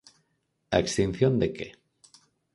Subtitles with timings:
[0.75, 1.67] A extinción de que?